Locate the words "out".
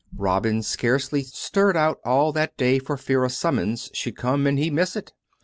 1.77-1.99